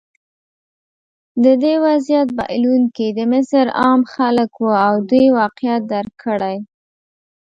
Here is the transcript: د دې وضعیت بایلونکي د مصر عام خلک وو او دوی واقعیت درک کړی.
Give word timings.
د 1.43 1.45
دې 1.63 1.73
وضعیت 1.85 2.29
بایلونکي 2.37 3.07
د 3.17 3.19
مصر 3.33 3.65
عام 3.81 4.01
خلک 4.13 4.49
وو 4.61 4.71
او 4.87 4.93
دوی 5.09 5.25
واقعیت 5.39 5.81
درک 5.93 6.13
کړی. 6.23 6.57